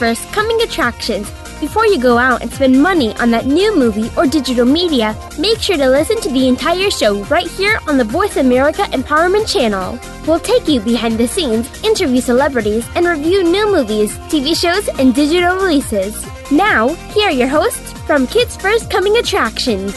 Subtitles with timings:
[0.00, 1.30] First Coming Attractions.
[1.60, 5.58] Before you go out and spend money on that new movie or digital media, make
[5.58, 10.00] sure to listen to the entire show right here on the Voice America Empowerment Channel.
[10.26, 15.14] We'll take you behind the scenes, interview celebrities, and review new movies, TV shows, and
[15.14, 16.16] digital releases.
[16.50, 19.94] Now, here are your hosts from Kids First Coming Attractions.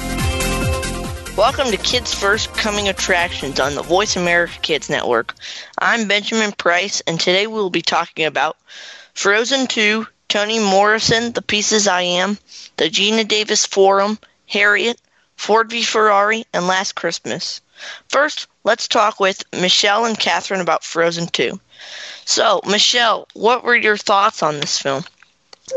[1.38, 5.33] Welcome to Kids First Coming Attractions on the Voice America Kids Network.
[5.79, 8.57] I'm Benjamin Price, and today we'll be talking about
[9.13, 12.38] Frozen 2, Toni Morrison, The Pieces I Am,
[12.77, 14.17] the Geena Davis Forum,
[14.48, 14.99] Harriet,
[15.35, 17.62] Ford v Ferrari, and Last Christmas.
[18.09, 21.59] First, let's talk with Michelle and Catherine about Frozen 2.
[22.26, 25.04] So, Michelle, what were your thoughts on this film?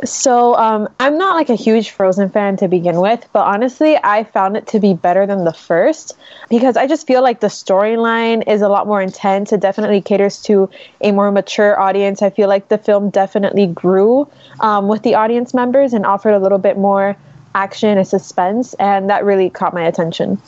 [0.04, 4.24] So um, I'm not like a huge Frozen fan to begin with, but honestly, I
[4.24, 6.16] found it to be better than the first
[6.48, 9.52] because I just feel like the storyline is a lot more intense.
[9.52, 10.68] It definitely caters to
[11.00, 12.20] a more mature audience.
[12.20, 16.40] I feel like the film definitely grew um, with the audience members and offered a
[16.40, 17.16] little bit more
[17.54, 20.42] action and suspense, and that really caught my attention.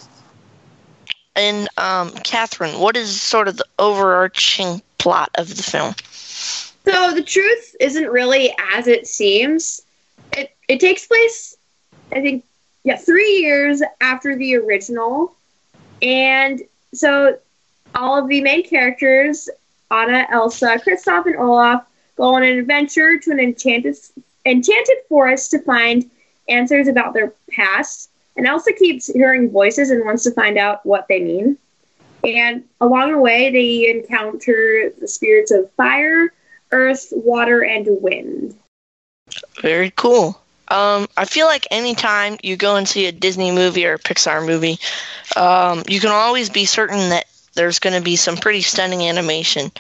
[1.37, 5.95] And um, Catherine, what is sort of the overarching plot of the film?
[6.89, 9.83] So the truth isn't really as it seems.
[10.33, 11.55] It it takes place,
[12.11, 12.45] I think,
[12.83, 15.35] yeah, three years after the original,
[16.01, 16.63] and
[16.95, 17.37] so
[17.95, 19.51] all of the main characters,
[19.91, 21.85] Anna, Elsa, Kristoff, and Olaf,
[22.17, 23.97] go on an adventure to an enchanted
[24.47, 26.11] enchanted forest to find
[26.49, 28.09] answers about their past.
[28.35, 31.59] And Elsa keeps hearing voices and wants to find out what they mean.
[32.25, 36.33] And along the way, they encounter the spirits of fire,
[36.71, 38.55] earth, water, and wind.
[39.61, 40.41] Very cool.
[40.69, 44.45] Um, I feel like anytime you go and see a Disney movie or a Pixar
[44.47, 44.79] movie,
[45.37, 49.73] um, you can always be certain that there's going to be some pretty stunning animation.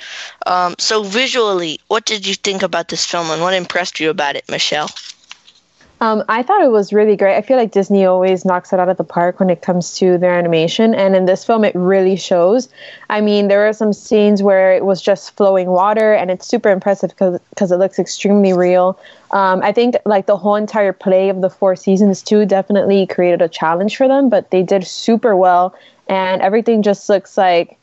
[0.46, 4.36] Um, so, visually, what did you think about this film and what impressed you about
[4.36, 4.90] it, Michelle?
[6.00, 7.36] Um, I thought it was really great.
[7.36, 10.16] I feel like Disney always knocks it out of the park when it comes to
[10.16, 12.68] their animation, and in this film, it really shows.
[13.10, 16.68] I mean, there are some scenes where it was just flowing water, and it's super
[16.70, 18.98] impressive because it looks extremely real.
[19.32, 23.42] Um, I think like the whole entire play of the four seasons too definitely created
[23.42, 25.74] a challenge for them, but they did super well,
[26.08, 27.76] and everything just looks like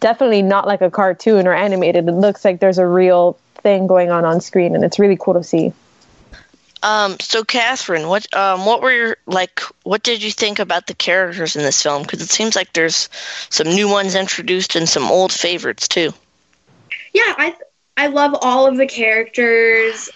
[0.00, 2.08] definitely not like a cartoon or animated.
[2.08, 5.34] It looks like there's a real thing going on on screen, and it's really cool
[5.34, 5.72] to see.
[6.82, 9.60] Um, so Catherine, what um, what were your like?
[9.82, 12.02] What did you think about the characters in this film?
[12.02, 13.08] Because it seems like there's
[13.50, 16.12] some new ones introduced and some old favorites too.
[17.12, 17.54] Yeah, I
[17.96, 20.08] I love all of the characters.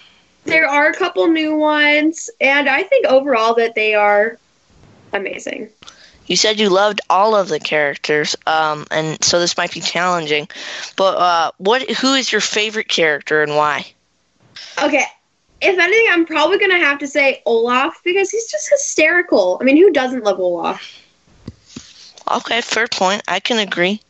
[0.44, 4.38] There are a couple new ones, and I think overall that they are
[5.12, 5.68] amazing.
[6.26, 10.48] You said you loved all of the characters, um, and so this might be challenging.
[10.96, 11.90] But uh, what?
[11.90, 13.86] Who is your favorite character and why?
[14.82, 15.04] Okay,
[15.64, 19.58] if anything, I'm probably gonna have to say Olaf because he's just hysterical.
[19.60, 21.00] I mean, who doesn't love Olaf?
[22.30, 23.22] Okay, fair point.
[23.28, 24.00] I can agree.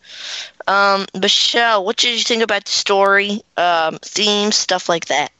[0.66, 5.31] Um, Michelle, what did you think about the story, um, themes, stuff like that?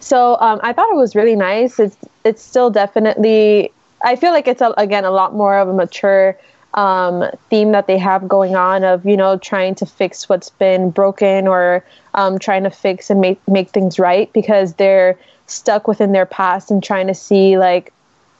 [0.00, 1.78] So um, I thought it was really nice.
[1.78, 3.72] It's it's still definitely.
[4.04, 6.36] I feel like it's a, again a lot more of a mature
[6.74, 10.90] um, theme that they have going on of you know trying to fix what's been
[10.90, 11.84] broken or
[12.14, 16.70] um, trying to fix and make make things right because they're stuck within their past
[16.70, 17.92] and trying to see like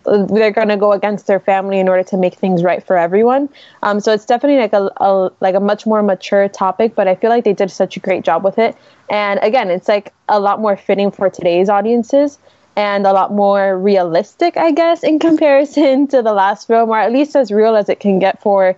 [0.05, 3.49] they're going to go against their family in order to make things right for everyone.
[3.83, 7.15] Um, so it's definitely like a, a, like a much more mature topic, but I
[7.15, 8.77] feel like they did such a great job with it.
[9.11, 12.39] And again, it's like a lot more fitting for today's audiences
[12.77, 17.13] and a lot more realistic, I guess, in comparison to the last film, or at
[17.13, 18.77] least as real as it can get for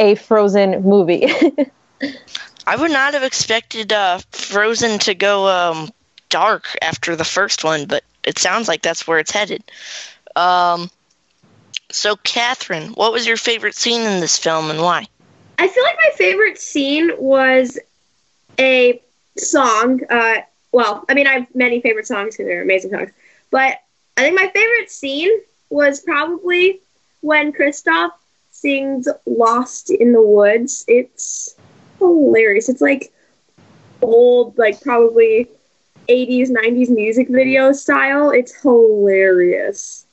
[0.00, 1.26] a Frozen movie.
[2.66, 5.90] I would not have expected uh, Frozen to go um,
[6.30, 9.62] dark after the first one, but it sounds like that's where it's headed.
[10.34, 10.90] Um,
[11.90, 15.06] so, Catherine, what was your favorite scene in this film and why?
[15.58, 17.78] I feel like my favorite scene was
[18.58, 19.00] a
[19.36, 20.00] song.
[20.10, 20.38] Uh,
[20.72, 23.10] well, I mean, I have many favorite songs because they're amazing songs.
[23.54, 23.78] But
[24.16, 25.30] I think my favorite scene
[25.70, 26.80] was probably
[27.20, 28.10] when Kristoff
[28.50, 30.84] sings Lost in the Woods.
[30.88, 31.54] It's
[32.00, 32.68] hilarious.
[32.68, 33.12] It's like
[34.02, 35.46] old, like probably
[36.08, 38.30] 80s, 90s music video style.
[38.30, 40.04] It's hilarious.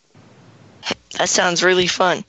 [1.18, 2.24] That sounds really fun.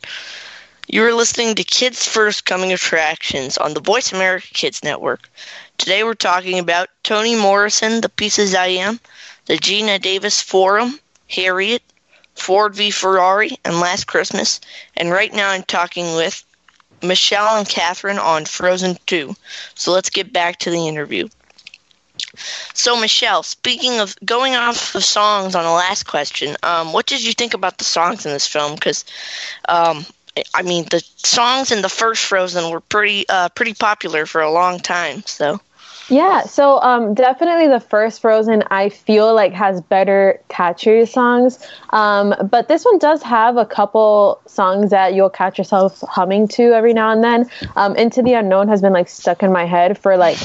[0.88, 5.29] You are listening to Kids First Coming Attractions on the Voice America Kids Network.
[5.76, 8.99] Today we're talking about Toni Morrison, The Pieces I Am,
[9.47, 10.99] the Geena Davis Forum,
[11.32, 11.82] Harriet,
[12.34, 14.61] Ford v Ferrari, and Last Christmas.
[14.96, 16.44] And right now I'm talking with
[17.02, 19.34] Michelle and Catherine on Frozen 2.
[19.75, 21.29] So let's get back to the interview.
[22.75, 27.25] So, Michelle, speaking of going off of songs on the last question, um, what did
[27.25, 28.75] you think about the songs in this film?
[28.75, 29.05] Because,
[29.69, 30.06] um,
[30.55, 34.50] I mean, the songs in the first Frozen were pretty uh, pretty popular for a
[34.50, 35.23] long time.
[35.26, 35.61] So.
[36.08, 41.58] Yeah, so um, definitely the first Frozen I feel like has better catchy songs,
[41.90, 46.72] um, but this one does have a couple songs that you'll catch yourself humming to
[46.72, 47.50] every now and then.
[47.76, 50.38] Um, Into the Unknown has been like stuck in my head for like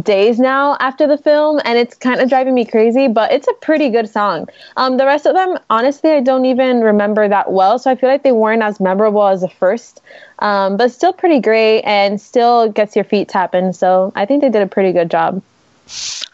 [0.00, 3.08] days now after the film, and it's kind of driving me crazy.
[3.08, 4.48] But it's a pretty good song.
[4.76, 8.08] Um, the rest of them, honestly, I don't even remember that well, so I feel
[8.08, 10.00] like they weren't as memorable as the first.
[10.38, 13.72] Um, but still pretty great, and still gets your feet tapping.
[13.72, 15.42] So I think they did a pretty good job.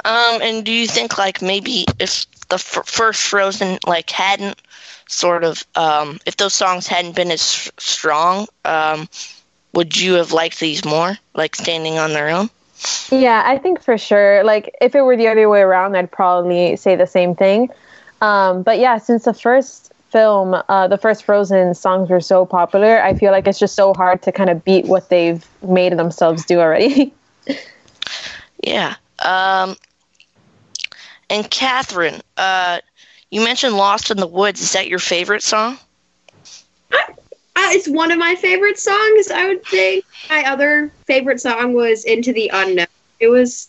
[0.04, 4.60] Um, and do you think like maybe if the f- first Frozen like hadn't
[5.08, 9.08] sort of um, if those songs hadn't been as strong, um,
[9.72, 12.50] would you have liked these more, like standing on their own?
[13.10, 14.44] Yeah, I think for sure.
[14.44, 17.70] Like, if it were the other way around, I'd probably say the same thing.
[18.20, 23.00] Um, but yeah, since the first film, uh, the first Frozen songs were so popular,
[23.02, 26.44] I feel like it's just so hard to kind of beat what they've made themselves
[26.44, 27.12] do already.
[28.64, 28.96] yeah.
[29.20, 29.76] Um,
[31.30, 32.80] and Catherine, uh,
[33.30, 34.60] you mentioned Lost in the Woods.
[34.60, 35.78] Is that your favorite song?
[37.58, 40.04] Uh, it's one of my favorite songs, I would say.
[40.30, 42.86] My other favorite song was Into the Unknown.
[43.18, 43.68] It was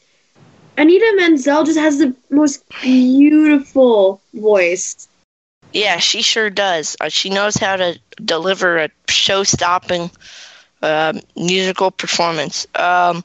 [0.77, 5.07] Idina Menzel just has the most beautiful voice.
[5.73, 6.97] Yeah, she sure does.
[7.01, 10.11] Uh, she knows how to deliver a show-stopping
[10.83, 12.67] uh, musical performance.
[12.75, 13.23] Um,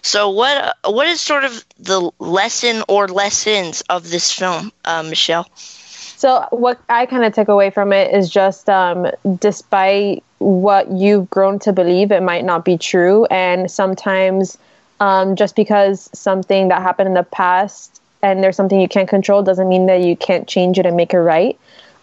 [0.00, 5.02] so, what uh, what is sort of the lesson or lessons of this film, uh,
[5.02, 5.46] Michelle?
[6.26, 9.06] So what I kind of took away from it is just um,
[9.38, 14.58] despite what you've grown to believe, it might not be true, and sometimes
[14.98, 19.44] um, just because something that happened in the past and there's something you can't control
[19.44, 21.56] doesn't mean that you can't change it and make it right.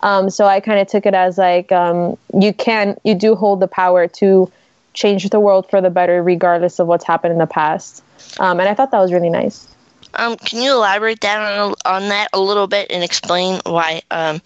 [0.03, 3.59] Um, so I kind of took it as like um, you can, you do hold
[3.59, 4.49] the power to
[4.93, 8.01] change the world for the better, regardless of what's happened in the past.
[8.39, 9.67] Um, and I thought that was really nice.
[10.13, 14.42] Um, can you elaborate that on, on that a little bit and explain why um,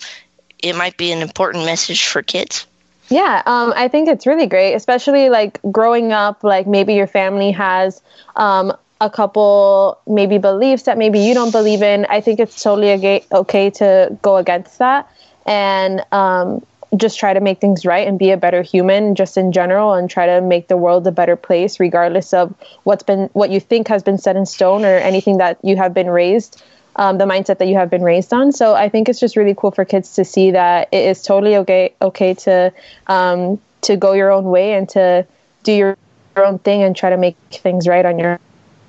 [0.59, 2.65] it might be an important message for kids?
[3.09, 6.43] Yeah, um, I think it's really great, especially like growing up.
[6.43, 8.01] Like maybe your family has
[8.35, 12.05] um, a couple maybe beliefs that maybe you don't believe in.
[12.09, 15.09] I think it's totally okay, okay to go against that
[15.47, 16.63] and um,
[16.95, 20.09] just try to make things right and be a better human just in general and
[20.09, 22.53] try to make the world a better place regardless of
[22.83, 25.93] what's been what you think has been set in stone or anything that you have
[25.93, 26.61] been raised
[26.95, 28.51] um, the mindset that you have been raised on.
[28.51, 31.57] So i think it's just really cool for kids to see that it is totally
[31.57, 32.73] okay okay to
[33.07, 35.25] um, to go your own way and to
[35.63, 35.97] do your,
[36.35, 38.39] your own thing and try to make things right on your,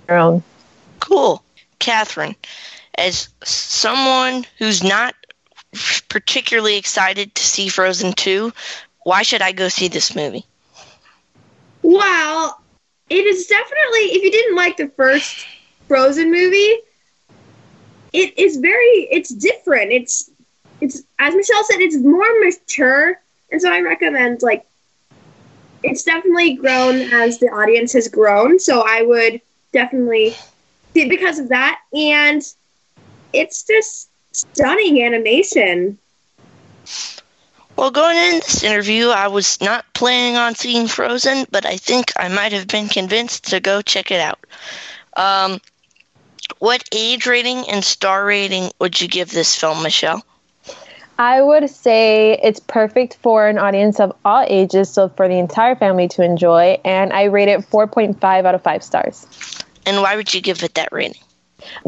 [0.09, 0.43] your own.
[1.01, 1.43] Cool.
[1.79, 2.37] Catherine
[2.97, 5.15] as someone who's not
[6.09, 8.53] particularly excited to see Frozen 2.
[9.05, 10.45] Why should I go see this movie?
[11.83, 12.61] Well,
[13.09, 15.47] it is definitely, if you didn't like the first
[15.87, 16.79] Frozen movie,
[18.13, 19.93] it is very, it's different.
[19.93, 20.31] It's,
[20.81, 23.21] it's, as Michelle said, it's more mature.
[23.51, 24.67] And so I recommend, like,
[25.83, 28.59] it's definitely grown as the audience has grown.
[28.59, 29.41] So I would
[29.73, 30.31] definitely
[30.93, 31.81] see it because of that.
[31.95, 32.43] And
[33.33, 35.99] it's just, stunning animation.
[37.77, 42.13] Well, going into this interview, I was not planning on seeing Frozen, but I think
[42.17, 44.41] I might have been convinced to go check it out.
[45.17, 45.61] Um,
[46.59, 50.25] what age rating and star rating would you give this film, Michelle?
[51.19, 55.75] I would say it's perfect for an audience of all ages, so for the entire
[55.75, 59.27] family to enjoy, and I rate it 4.5 out of 5 stars.
[59.85, 61.21] And why would you give it that rating?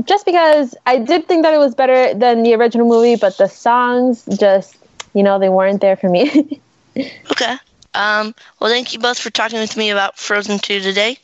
[0.05, 3.49] Just because I did think that it was better than the original movie, but the
[3.49, 4.77] songs just,
[5.15, 6.61] you know, they weren't there for me.
[7.31, 7.57] okay.
[7.95, 11.19] Um, well, thank you both for talking with me about Frozen 2 today.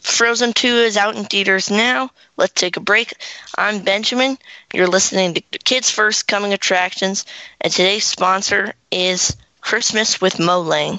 [0.00, 2.10] Frozen 2 is out in theaters now.
[2.36, 3.14] Let's take a break.
[3.56, 4.36] I'm Benjamin.
[4.74, 7.24] You're listening to Kids First Coming Attractions,
[7.60, 10.98] and today's sponsor is Christmas with Mo Lang.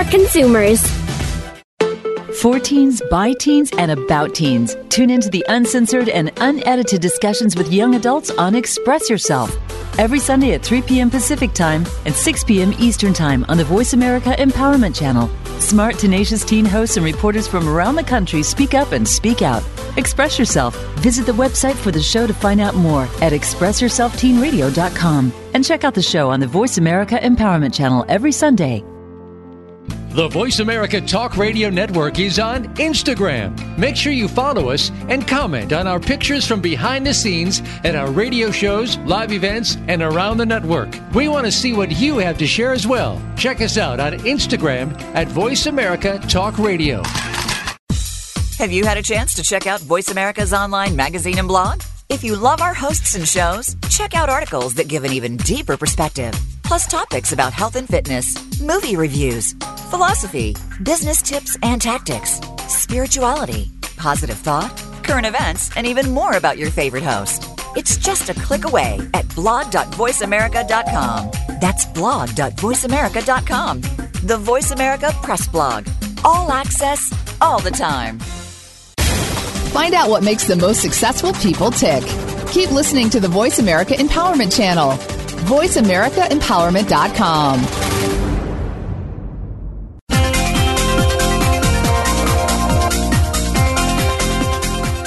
[0.05, 0.81] consumers.
[2.41, 4.75] For teens, by teens, and about teens.
[4.89, 9.55] Tune into the uncensored and unedited discussions with young adults on Express Yourself.
[9.99, 11.11] Every Sunday at 3 p.m.
[11.11, 12.73] Pacific Time and 6 p.m.
[12.79, 15.29] Eastern Time on the Voice America Empowerment Channel.
[15.59, 19.63] Smart, tenacious teen hosts and reporters from around the country speak up and speak out.
[19.97, 20.75] Express Yourself.
[20.99, 25.33] Visit the website for the show to find out more at expressyourselfteenradio.com.
[25.53, 28.83] And check out the show on the Voice America Empowerment Channel every Sunday.
[30.13, 33.77] The Voice America Talk Radio Network is on Instagram.
[33.77, 37.95] Make sure you follow us and comment on our pictures from behind the scenes at
[37.95, 40.93] our radio shows, live events, and around the network.
[41.13, 43.21] We want to see what you have to share as well.
[43.37, 47.03] Check us out on Instagram at Voice America Talk Radio.
[48.57, 51.83] Have you had a chance to check out Voice America's online magazine and blog?
[52.09, 55.77] If you love our hosts and shows, check out articles that give an even deeper
[55.77, 56.33] perspective,
[56.71, 59.51] plus topics about health and fitness, movie reviews,
[59.89, 64.71] philosophy, business tips and tactics, spirituality, positive thought,
[65.03, 67.43] current events, and even more about your favorite host.
[67.75, 71.31] It's just a click away at blog.voiceamerica.com.
[71.59, 73.81] That's blog.voiceamerica.com.
[74.23, 75.85] The Voice America Press Blog.
[76.23, 78.17] All access, all the time.
[79.75, 82.05] Find out what makes the most successful people tick.
[82.51, 85.20] Keep listening to the Voice America Empowerment Channel.
[85.41, 87.59] VoiceAmericaEmpowerment.com.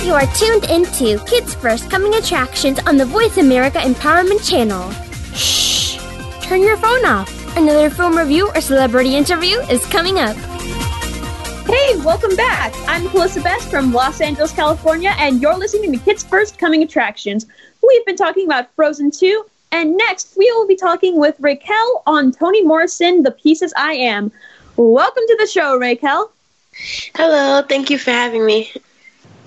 [0.04, 4.90] You are tuned into Kids First Coming Attractions on the Voice America Empowerment Channel.
[5.34, 5.98] Shh!
[6.42, 7.56] Turn your phone off.
[7.56, 10.36] Another film review or celebrity interview is coming up.
[11.66, 12.72] Hey, welcome back.
[12.86, 17.46] I'm Melissa Best from Los Angeles, California, and you're listening to Kids First Coming Attractions.
[17.82, 22.30] We've been talking about Frozen 2, and next we will be talking with Raquel on
[22.30, 24.30] Toni Morrison, The Pieces I Am.
[24.76, 26.30] Welcome to the show, Raquel.
[27.16, 28.70] Hello, thank you for having me.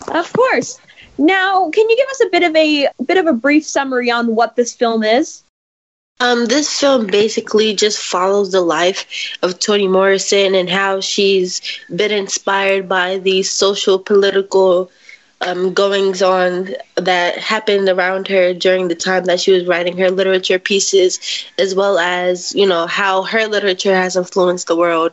[0.10, 0.82] Of course.
[1.18, 4.36] Now, can you give us a bit of a bit of a brief summary on
[4.36, 5.44] what this film is?
[6.20, 11.62] Um, this film basically just follows the life of Toni Morrison and how she's
[11.96, 14.92] been inspired by these social political
[15.42, 20.10] um, goings on that happened around her during the time that she was writing her
[20.10, 21.20] literature pieces,
[21.58, 25.12] as well as you know how her literature has influenced the world.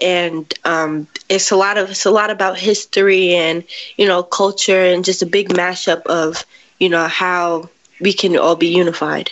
[0.00, 3.64] And um, it's a lot of it's a lot about history and
[3.96, 6.44] you know culture and just a big mashup of
[6.78, 7.68] you know how
[8.00, 9.30] we can all be unified.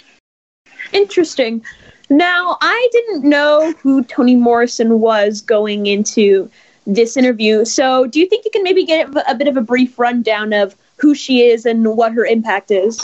[0.93, 1.65] Interesting.
[2.11, 6.51] Now, I didn't know who Toni Morrison was going into
[6.89, 7.65] this interview.
[7.65, 10.75] So, do you think you can maybe get a bit of a brief rundown of
[10.97, 13.01] who she is and what her impact is?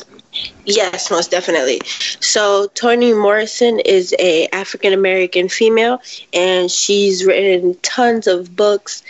[0.64, 1.80] Yes, most definitely.
[2.20, 6.00] So Toni Morrison is a African American female,
[6.32, 9.02] and she's written tons of books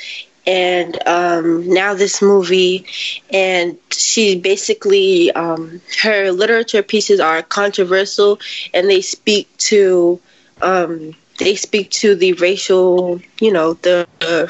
[0.46, 2.84] and um, now this movie.
[3.32, 8.38] And she basically, um, her literature pieces are controversial
[8.74, 10.20] and they speak to,
[10.60, 14.06] um, they speak to the racial, you know, the.
[14.20, 14.48] Uh,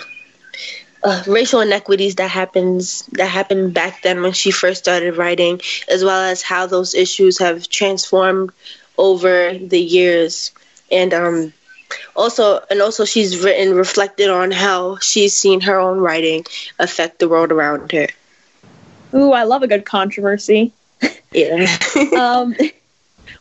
[1.05, 6.03] uh, racial inequities that happens that happened back then when she first started writing, as
[6.03, 8.51] well as how those issues have transformed
[8.97, 10.51] over the years.
[10.91, 11.53] And um,
[12.17, 16.45] also and also she's written reflected on how she's seen her own writing
[16.79, 18.09] affect the world around her.
[19.15, 20.73] Ooh i love a good controversy.
[21.33, 21.67] Yeah.
[22.17, 22.55] Um,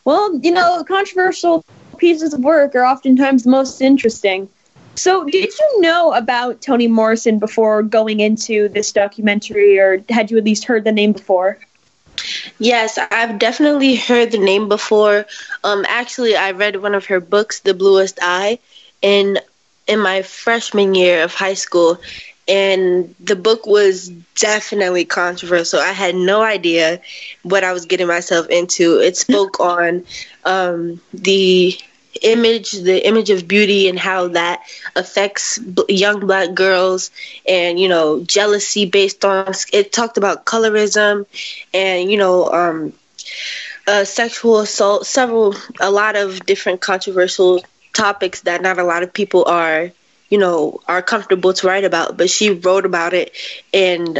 [0.04, 1.64] well you know controversial
[1.96, 4.48] pieces of work are oftentimes the most interesting
[4.94, 10.38] so did you know about toni morrison before going into this documentary or had you
[10.38, 11.58] at least heard the name before
[12.58, 15.26] Yes, I've definitely heard the name before.
[15.62, 18.58] Um, actually, I read one of her books, The Bluest Eye,
[19.02, 19.40] and
[19.86, 21.98] in my freshman year of high school,
[22.46, 25.80] and the book was definitely controversial.
[25.80, 27.00] I had no idea
[27.42, 28.98] what I was getting myself into.
[29.00, 30.04] It spoke on
[30.44, 31.76] um, the
[32.22, 34.62] image, the image of beauty, and how that
[34.96, 37.10] affects b- young black girls,
[37.48, 39.92] and you know, jealousy based on it.
[39.92, 41.26] Talked about colorism,
[41.72, 42.92] and you know, um,
[43.86, 47.60] uh, sexual assault, several, a lot of different controversial
[47.92, 49.90] topics that not a lot of people are
[50.28, 53.30] you know are comfortable to write about but she wrote about it
[53.72, 54.18] and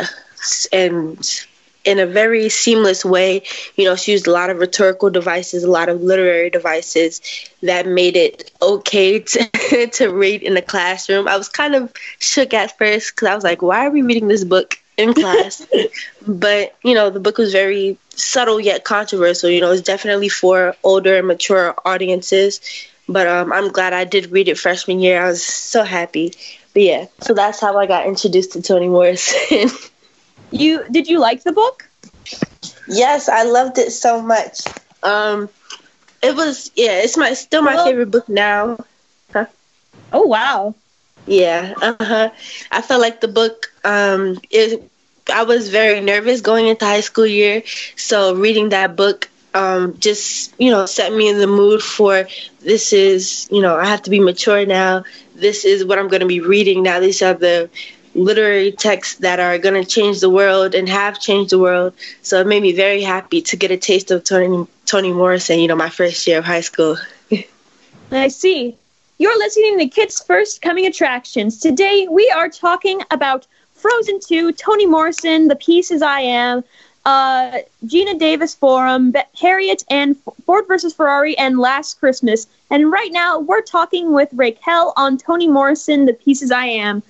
[0.72, 1.46] and
[1.84, 3.42] in a very seamless way
[3.76, 7.20] you know she used a lot of rhetorical devices a lot of literary devices
[7.62, 12.54] that made it okay to, to read in the classroom i was kind of shook
[12.54, 15.66] at first because i was like why are we reading this book in class
[16.26, 20.76] but you know the book was very subtle yet controversial you know it's definitely for
[20.84, 22.60] older and mature audiences
[23.08, 25.22] but um, I'm glad I did read it freshman year.
[25.22, 26.32] I was so happy.
[26.72, 29.68] But yeah, so that's how I got introduced to Toni Morrison.
[30.54, 31.88] you did you like the book?
[32.88, 34.62] Yes, I loved it so much.
[35.02, 35.48] Um,
[36.22, 38.78] it was yeah, it's my still my well, favorite book now.
[39.32, 39.46] Huh?
[40.12, 40.74] Oh wow.
[41.26, 42.30] Yeah, uh-huh.
[42.70, 44.82] I felt like the book um it
[45.32, 47.62] I was very nervous going into high school year,
[47.96, 52.26] so reading that book um, just you know set me in the mood for
[52.60, 55.04] this is you know I have to be mature now.
[55.34, 57.00] This is what I'm going to be reading now.
[57.00, 57.70] These are the
[58.14, 61.94] literary texts that are going to change the world and have changed the world.
[62.22, 65.58] So it made me very happy to get a taste of Toni Toni Morrison.
[65.58, 66.96] You know, my first year of high school.
[68.10, 68.76] I see.
[69.18, 71.60] You're listening to Kids First Coming Attractions.
[71.60, 76.64] Today we are talking about Frozen 2, Toni Morrison, The Pieces I Am,
[77.04, 80.16] uh, Geena Davis Forum, Harriet and
[80.46, 82.46] Ford versus Ferrari, and Last Christmas.
[82.70, 87.02] And right now, we're talking with Raquel on Toni Morrison, The Pieces I Am.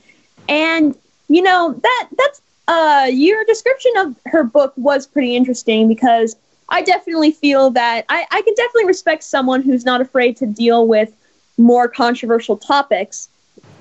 [0.49, 0.97] And
[1.29, 6.37] you know that that's uh, your description of her book was pretty interesting because
[6.69, 10.87] I definitely feel that I, I can definitely respect someone who's not afraid to deal
[10.87, 11.13] with
[11.59, 13.29] more controversial topics,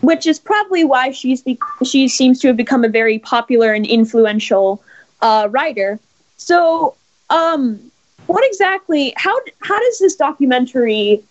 [0.02, 3.86] which is probably why she's be- she seems to have become a very popular and
[3.86, 4.84] influential
[5.22, 6.00] uh, writer.
[6.38, 6.96] So,
[7.30, 7.80] um,
[8.28, 9.14] what exactly?
[9.16, 11.24] How how does this documentary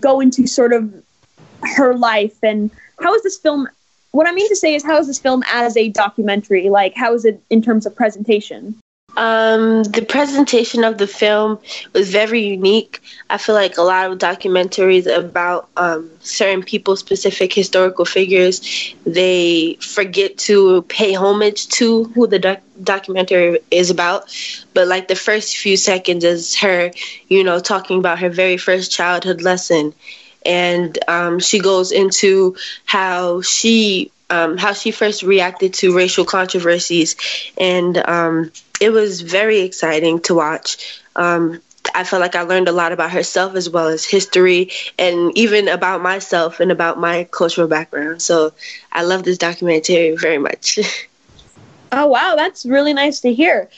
[0.00, 0.92] go into sort of
[1.62, 3.68] her life, and how is this film?
[4.12, 6.70] What I mean to say is, how is this film as a documentary?
[6.70, 8.80] Like, how is it in terms of presentation?
[9.16, 11.58] Um, the presentation of the film
[11.92, 13.00] was very unique.
[13.30, 19.74] I feel like a lot of documentaries about um, certain people, specific historical figures, they
[19.80, 24.32] forget to pay homage to who the doc- documentary is about.
[24.72, 26.92] But like the first few seconds is her,
[27.28, 29.94] you know, talking about her very first childhood lesson.
[30.44, 37.16] And um, she goes into how she um, how she first reacted to racial controversies,
[37.56, 41.02] and um, it was very exciting to watch.
[41.16, 41.60] Um,
[41.94, 45.68] I felt like I learned a lot about herself as well as history and even
[45.68, 48.22] about myself and about my cultural background.
[48.22, 48.52] So
[48.92, 50.78] I love this documentary very much.
[51.92, 52.34] oh, wow.
[52.36, 53.68] That's really nice to hear.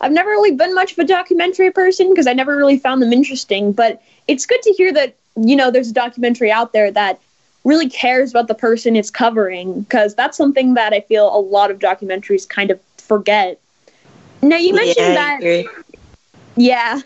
[0.00, 3.12] I've never really been much of a documentary person because I never really found them
[3.12, 5.16] interesting, but it's good to hear that,
[5.46, 7.20] you know, there's a documentary out there that
[7.64, 11.70] really cares about the person it's covering because that's something that I feel a lot
[11.70, 13.60] of documentaries kind of forget.
[14.42, 15.64] Now you mentioned yeah, that.
[16.56, 17.00] Yeah.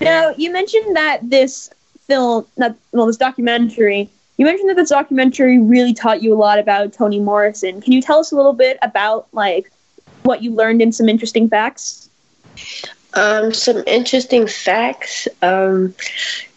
[0.00, 1.70] now you mentioned that this
[2.06, 4.08] film, that well, this documentary.
[4.36, 7.80] You mentioned that this documentary really taught you a lot about Toni Morrison.
[7.80, 9.70] Can you tell us a little bit about like
[10.22, 12.08] what you learned and some interesting facts?
[13.14, 15.28] Um, some interesting facts.
[15.42, 15.94] Um,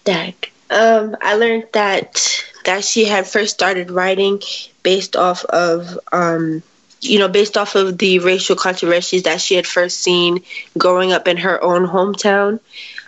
[0.06, 0.36] that
[0.69, 4.41] um, I learned that that she had first started writing
[4.84, 6.63] based off of um,
[7.02, 10.41] you know, based off of the racial controversies that she had first seen
[10.78, 12.60] growing up in her own hometown.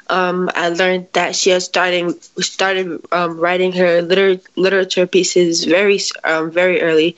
[0.07, 5.99] Um, I learned that she had starting started um, writing her liter- literature pieces very
[6.23, 7.15] um, very early.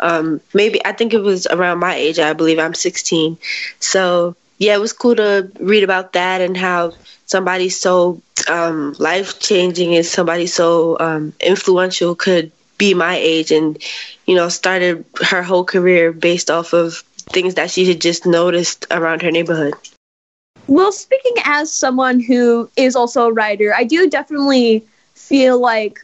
[0.00, 2.18] Um, maybe I think it was around my age.
[2.18, 3.38] I believe I'm 16.
[3.80, 6.92] So yeah, it was cool to read about that and how
[7.26, 13.82] somebody so um, life changing and somebody so um, influential could be my age and
[14.26, 16.98] you know started her whole career based off of
[17.30, 19.74] things that she had just noticed around her neighborhood.
[20.66, 26.00] Well speaking as someone who is also a writer i do definitely feel like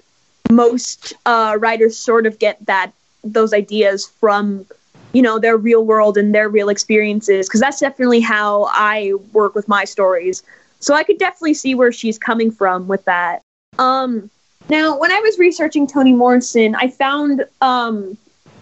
[0.50, 2.92] most uh, writers sort of get that
[3.24, 4.66] those ideas from
[5.12, 9.54] you know their real world and their real experiences because that's definitely how i work
[9.54, 10.42] with my stories
[10.80, 13.42] so i could definitely see where she's coming from with that
[13.78, 14.30] um
[14.68, 18.16] Now, when I was researching Toni Morrison, I found um,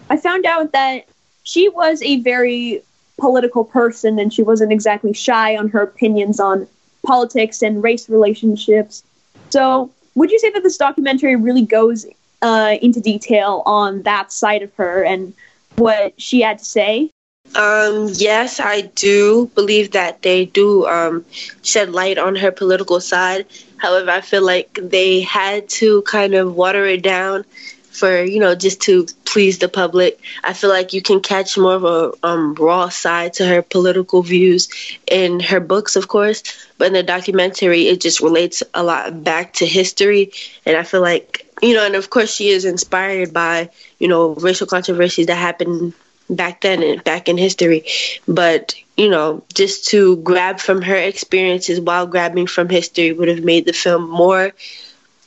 [0.09, 1.05] I found out that
[1.43, 2.81] she was a very
[3.19, 6.67] political person, and she wasn't exactly shy on her opinions on
[7.05, 9.03] politics and race relationships.
[9.51, 12.05] So, would you say that this documentary really goes
[12.41, 15.33] uh, into detail on that side of her and
[15.81, 17.11] what she had to say?
[17.55, 21.25] Um, yes, I do believe that they do um,
[21.63, 23.45] shed light on her political side.
[23.77, 27.43] However, I feel like they had to kind of water it down
[27.91, 30.19] for you know just to please the public.
[30.43, 34.21] I feel like you can catch more of a um, raw side to her political
[34.21, 34.69] views
[35.07, 36.43] in her books, of course,
[36.77, 40.31] but in the documentary, it just relates a lot back to history,
[40.65, 43.69] and I feel like you know, and of course, she is inspired by
[43.99, 45.93] you know racial controversies that happened
[46.31, 47.85] back then and back in history.
[48.27, 53.43] But, you know, just to grab from her experiences while grabbing from history would have
[53.43, 54.53] made the film more,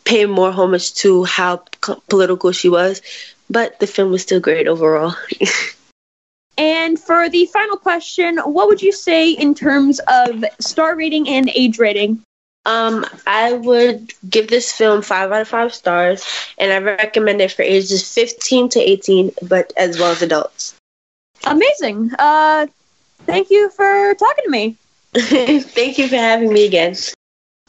[0.05, 1.63] pay more homage to how
[2.09, 3.03] political she was.
[3.51, 5.15] But the film was still great overall.
[6.59, 11.51] and for the final question, what would you say in terms of star rating and
[11.55, 12.23] age rating?
[12.67, 17.53] Um, I would give this film five out of five stars, and I recommend it
[17.53, 20.75] for ages 15 to 18, but as well as adults.
[21.45, 22.11] Amazing.
[22.19, 22.67] Uh,
[23.27, 24.77] thank you for talking to me.
[25.15, 26.97] thank you for having me again.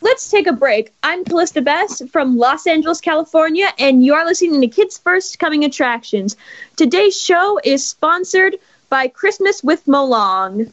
[0.01, 0.93] Let's take a break.
[1.03, 5.63] I'm Callista Best from Los Angeles, California, and you are listening to Kids First Coming
[5.63, 6.35] Attractions.
[6.75, 8.57] Today's show is sponsored
[8.89, 10.71] by Christmas with Molong.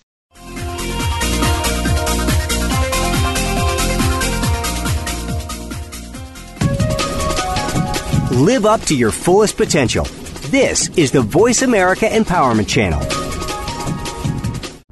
[8.33, 10.07] Live up to your fullest potential
[10.53, 13.32] this is the Voice America Empowerment Channel.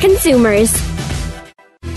[0.00, 0.72] consumers.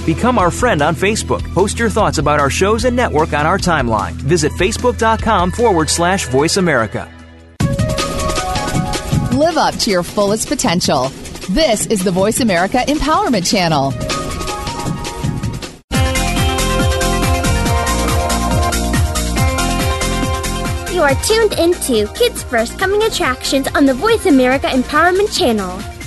[0.05, 1.41] Become our friend on Facebook.
[1.53, 4.13] Post your thoughts about our shows and network on our timeline.
[4.13, 7.09] Visit facebook.com forward slash voice America.
[9.33, 11.09] Live up to your fullest potential.
[11.49, 13.91] This is the Voice America Empowerment Channel.
[20.93, 26.00] You are tuned into Kids First Coming Attractions on the Voice America Empowerment Channel.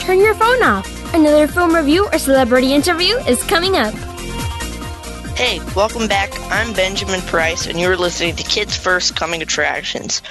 [0.00, 1.14] Turn your phone off.
[1.14, 3.92] Another film review or celebrity interview is coming up.
[5.36, 6.32] Hey, welcome back.
[6.50, 10.22] I'm Benjamin Price, and you're listening to Kids First Coming Attractions.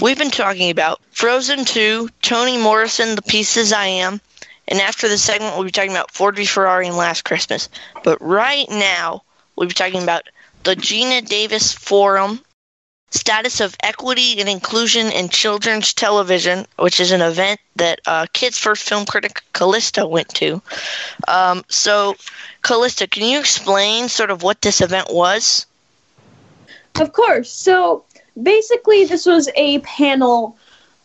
[0.00, 4.20] We've been talking about Frozen 2, Toni Morrison, The Pieces I Am,
[4.66, 7.68] and after the segment, we'll be talking about Ford v Ferrari and Last Christmas.
[8.02, 9.22] But right now,
[9.56, 10.22] we'll be talking about
[10.64, 12.40] the Geena Davis Forum
[13.10, 18.58] Status of Equity and Inclusion in Children's Television, which is an event that uh, Kids
[18.58, 20.60] First film critic Callista went to.
[21.26, 22.16] Um, so,
[22.62, 25.66] Callista, can you explain sort of what this event was?
[27.00, 27.50] Of course.
[27.50, 28.04] So,
[28.40, 30.56] basically, this was a panel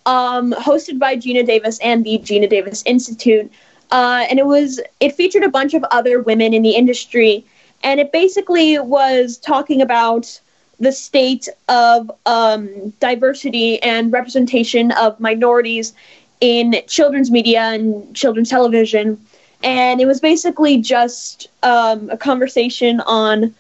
[0.06, 3.52] um, hosted by Geena Davis and the Geena Davis Institute.
[3.92, 7.46] Uh, and it was it featured a bunch of other women in the industry
[7.84, 10.40] and it basically was talking about
[10.84, 15.94] the state of um, diversity and representation of minorities
[16.42, 19.20] in children's media and children's television.
[19.64, 23.56] And it was basically just um, a conversation on,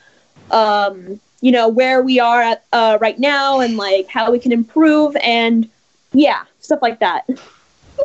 [0.52, 4.52] um, you know, where we are at uh, right now and like how we can
[4.52, 5.70] improve and
[6.12, 7.28] yeah, stuff like that.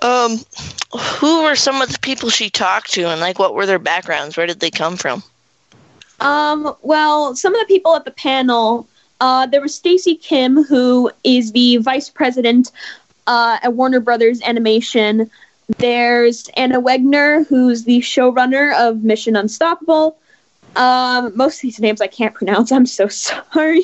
[0.02, 0.38] Um,
[0.96, 4.36] who were some of the people she talked to and like what were their backgrounds?
[4.36, 5.22] Where did they come from?
[6.20, 8.88] Um, well, some of the people at the panel
[9.20, 12.70] uh, there was Stacy Kim, who is the vice president
[13.26, 15.30] uh, at Warner Brothers Animation.
[15.78, 20.16] There's Anna Wegner, who's the showrunner of Mission Unstoppable.
[20.76, 22.72] Um, most of these names I can't pronounce.
[22.72, 23.82] I'm so sorry.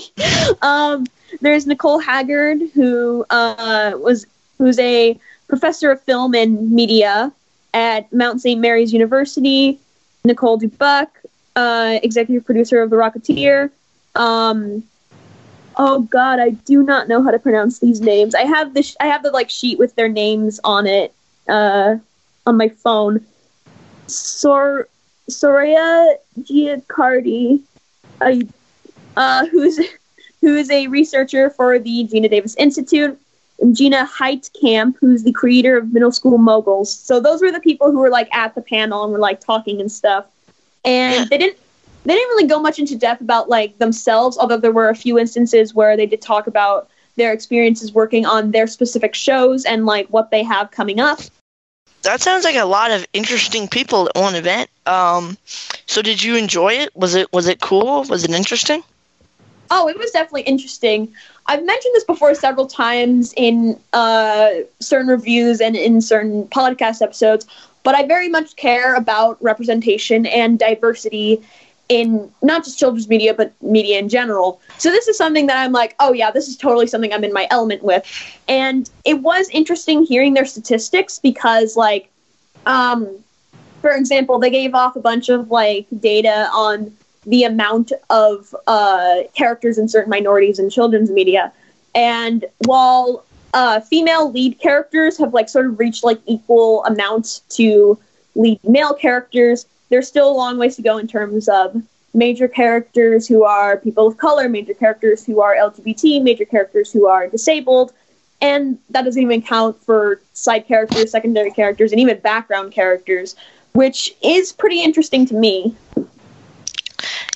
[0.63, 1.07] um,
[1.41, 4.27] there's Nicole Haggard, who uh, was
[4.59, 5.19] who's a
[5.49, 7.33] professor of film and media
[7.75, 8.61] at Mount St.
[8.61, 9.79] Mary's University.
[10.25, 11.09] Nicole Dubuc,
[11.55, 13.71] uh, executive producer of The Rocketeer.
[14.15, 14.85] Um,
[15.77, 18.35] oh God, I do not know how to pronounce these names.
[18.35, 21.15] I have the sh- I have the like sheet with their names on it
[21.49, 21.97] uh,
[22.47, 23.25] on my phone.
[24.07, 24.89] Sor
[25.31, 27.63] Soraya Giaccardi,
[28.21, 28.35] uh,
[29.17, 29.79] uh, who's
[30.41, 33.19] who is a researcher for the Geena Davis Institute,
[33.61, 36.93] and Gina Heitkamp, who's the creator of Middle School Moguls.
[36.93, 39.81] So those were the people who were like at the panel and were like talking
[39.81, 40.27] and stuff.
[40.85, 41.59] And they didn't
[42.05, 45.19] they didn't really go much into depth about like themselves, although there were a few
[45.19, 50.09] instances where they did talk about their experiences working on their specific shows and like
[50.09, 51.21] what they have coming up.
[52.03, 54.69] That sounds like a lot of interesting people at one event.
[54.85, 55.39] Um,
[55.87, 56.95] so did you enjoy it?
[56.95, 58.05] Was it was it cool?
[58.05, 58.83] Was it interesting?
[59.71, 61.13] Oh, it was definitely interesting.
[61.47, 67.47] I've mentioned this before several times in uh, certain reviews and in certain podcast episodes,
[67.83, 71.43] but I very much care about representation and diversity
[71.89, 74.61] in not just children's media, but media in general.
[74.79, 77.33] So this is something that I'm like, oh yeah, this is totally something I'm in
[77.33, 78.05] my element with.
[78.49, 82.11] And it was interesting hearing their statistics because, like,
[82.67, 83.23] um,
[83.83, 89.23] for example, they gave off a bunch of like data on the amount of uh,
[89.35, 91.53] characters in certain minorities in children's media.
[91.95, 97.99] And while uh, female lead characters have like sort of reached like equal amounts to
[98.35, 101.81] lead male characters, there's still a long ways to go in terms of
[102.15, 107.07] major characters who are people of color, major characters who are LGBT, major characters who
[107.07, 107.93] are disabled,
[108.41, 113.37] and that doesn't even count for side characters, secondary characters, and even background characters,
[113.73, 115.77] which is pretty interesting to me.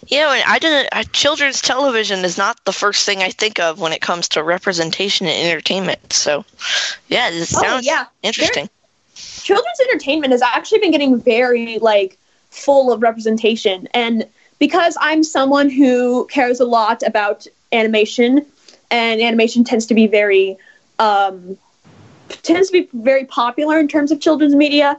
[0.08, 0.88] Yeah, and I didn't.
[0.90, 4.42] Uh, children's television is not the first thing I think of when it comes to
[4.42, 6.12] representation and entertainment.
[6.12, 6.44] So,
[7.08, 8.06] yeah, this Oh, sounds yeah.
[8.24, 8.68] interesting.
[9.14, 12.18] children's entertainment has actually been getting very like
[12.50, 14.26] full of representation and
[14.58, 18.44] because i'm someone who cares a lot about animation
[18.90, 20.56] and animation tends to be very
[20.98, 21.56] um,
[22.42, 24.98] tends to be very popular in terms of children's media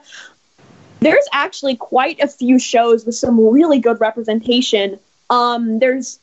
[1.02, 6.20] there's actually quite a few shows with some really good representation um, there's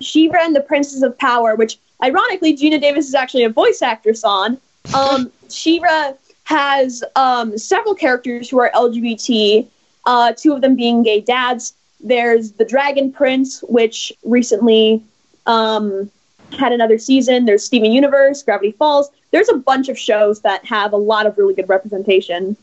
[0.00, 4.24] She-Ra and the Princess of Power, which ironically Geena Davis is actually a voice actress
[4.24, 4.58] on.
[4.94, 6.12] Um, She-Ra
[6.44, 9.66] has um, several characters who are LGBT,
[10.06, 11.74] uh, two of them being gay dads.
[12.00, 15.02] There's the Dragon Prince, which recently
[15.46, 16.10] um,
[16.58, 17.44] had another season.
[17.44, 19.10] There's Steven Universe, Gravity Falls.
[19.32, 22.56] There's a bunch of shows that have a lot of really good representation.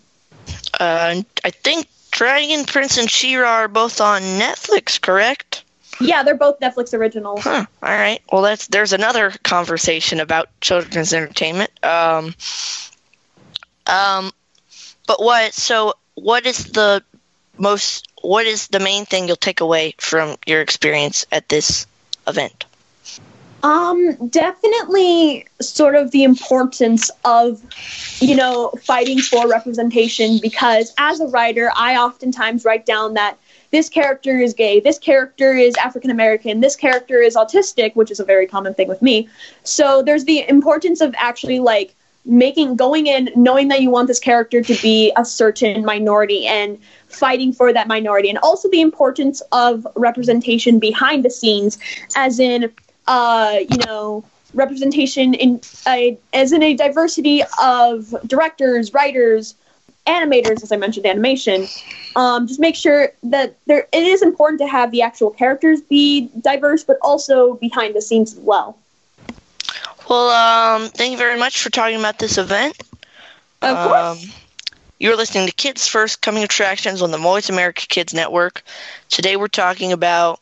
[0.80, 5.64] Uh, I think Dragon Prince and She-Ra are both on Netflix, correct?
[6.00, 7.42] Yeah, they're both Netflix originals.
[7.44, 7.66] Huh.
[7.82, 8.22] All right.
[8.32, 11.72] Well, that's there's another conversation about children's entertainment.
[11.84, 12.34] Um,
[13.88, 14.32] um,
[15.08, 15.54] but what?
[15.54, 17.04] So, what is the
[17.58, 18.08] most?
[18.22, 21.88] What is the main thing you'll take away from your experience at this
[22.28, 22.66] event?
[23.63, 27.62] Um, definitely sort of the importance of,
[28.20, 33.38] you know, fighting for representation because as a writer, I oftentimes write down that
[33.72, 38.20] this character is gay, this character is African American, this character is autistic, which is
[38.20, 39.30] a very common thing with me.
[39.63, 44.20] So there's the importance of actually like making going in knowing that you want this
[44.20, 46.80] character to be a certain minority and
[47.13, 51.78] fighting for that minority and also the importance of representation behind the scenes
[52.15, 52.71] as in
[53.08, 54.23] uh, you know,
[54.54, 59.56] representation in a, as in a diversity of directors, writers,
[60.06, 61.67] animators, as I mentioned, animation.
[62.15, 66.30] Um, just make sure that there it is important to have the actual characters be
[66.41, 68.78] diverse, but also behind the scenes as well.
[70.10, 72.78] Well, um, thank you very much for talking about this event.
[73.62, 74.26] Of course.
[74.26, 74.34] Um,
[75.04, 78.63] you're listening to Kids First Coming Attractions on the Voice America Kids Network.
[79.10, 80.39] Today we're talking about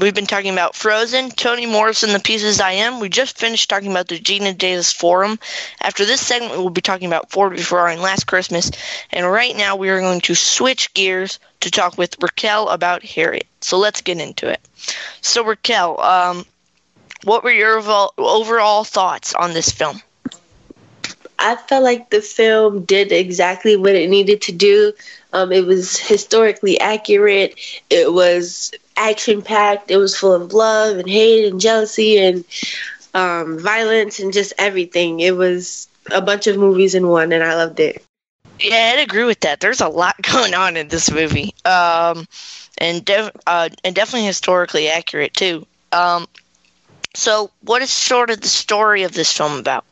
[0.00, 2.98] We've been talking about Frozen, Toni Morrison, The Pieces I Am.
[2.98, 5.38] We just finished talking about the Geena Davis Forum.
[5.80, 8.72] After this segment, we'll be talking about Ford Before and Last Christmas.
[9.12, 13.46] And right now, we are going to switch gears to talk with Raquel about Harriet.
[13.60, 14.60] So let's get into it.
[15.20, 16.44] So, Raquel, um,
[17.22, 17.78] what were your
[18.18, 20.02] overall thoughts on this film?
[21.44, 24.94] I felt like the film did exactly what it needed to do.
[25.34, 27.60] Um, it was historically accurate.
[27.90, 29.90] It was action packed.
[29.90, 32.44] It was full of love and hate and jealousy and
[33.12, 35.20] um, violence and just everything.
[35.20, 38.02] It was a bunch of movies in one, and I loved it.
[38.58, 39.60] Yeah, I'd agree with that.
[39.60, 42.26] There's a lot going on in this movie, um,
[42.78, 45.66] and def- uh, and definitely historically accurate too.
[45.92, 46.26] Um,
[47.14, 49.84] so, what is sort of the story of this film about?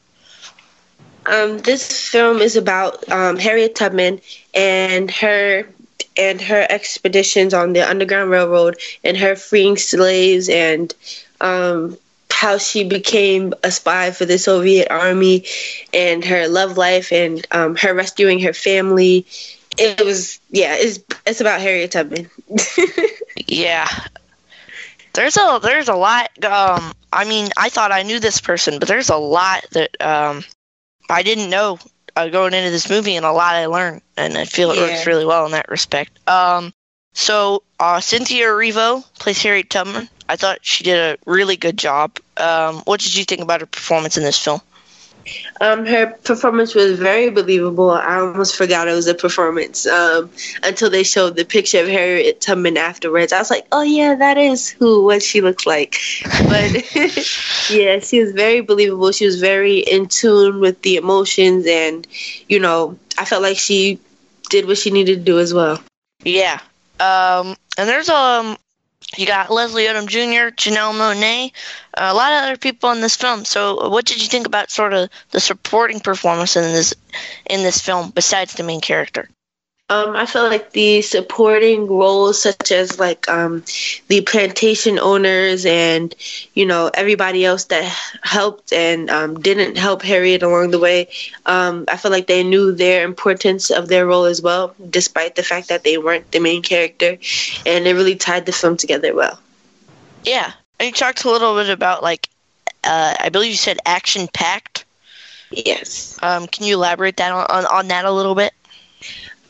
[1.26, 4.20] Um, this film is about um, Harriet Tubman
[4.54, 5.66] and her
[6.16, 10.94] and her expeditions on the Underground Railroad and her freeing slaves and
[11.40, 11.96] um,
[12.30, 15.44] how she became a spy for the Soviet Army
[15.94, 19.26] and her love life and um, her rescuing her family.
[19.78, 22.28] It was yeah, it's it's about Harriet Tubman.
[23.46, 23.88] yeah,
[25.14, 26.30] there's a there's a lot.
[26.44, 30.44] Um, I mean, I thought I knew this person, but there's a lot that um,
[31.12, 31.79] I didn't know
[32.16, 34.83] uh, going into this movie, and a lot I learned, and I feel it Yeah.
[34.83, 36.27] works really well in that respect.
[36.29, 36.72] Um,
[37.14, 40.09] so uh, Cynthia Erivo plays Harriet Tubman.
[40.29, 42.18] I thought she did a really good job.
[42.38, 44.61] Um, what did you think about her performance in this film?
[45.61, 47.90] Um, her performance was very believable.
[47.90, 50.30] I almost forgot it was a performance um,
[50.62, 53.32] until they showed the picture of Harriet Tubman afterwards.
[53.32, 55.96] I was like, oh yeah, that is who what she looks like.
[56.24, 56.94] But
[57.70, 59.12] yeah, she was very believable.
[59.12, 62.06] She was very in tune with the emotions, and
[62.48, 63.98] you know, I felt like she
[64.50, 65.82] did what she needed to do as well.
[66.24, 66.61] Yeah.
[67.00, 68.56] Um, and there's um,
[69.18, 71.53] you got Leslie Odom Jr., Janelle Monáe,
[71.96, 73.44] uh, a lot of other people in this film.
[73.44, 76.94] So, what did you think about sort of the supporting performance in this
[77.48, 79.29] in this film besides the main character?
[79.92, 83.62] Um, I feel like the supporting roles, such as like um,
[84.09, 86.14] the plantation owners and
[86.55, 87.85] you know everybody else that
[88.22, 91.09] helped and um, didn't help Harriet along the way,
[91.44, 95.42] um, I feel like they knew their importance of their role as well, despite the
[95.42, 97.18] fact that they weren't the main character,
[97.66, 99.38] and it really tied the film together well.
[100.24, 102.31] Yeah, and you talked a little bit about like,
[102.83, 104.87] uh, I believe you said action packed.
[105.50, 106.18] Yes.
[106.22, 108.55] Um, can you elaborate that on, on on that a little bit?